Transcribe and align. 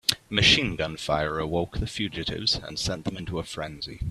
Machine 0.31 0.75
gun 0.77 0.97
fire 0.97 1.37
awoke 1.37 1.77
the 1.77 1.85
fugitives 1.85 2.55
and 2.55 2.79
sent 2.79 3.05
them 3.05 3.17
into 3.17 3.37
a 3.37 3.43
frenzy. 3.43 3.99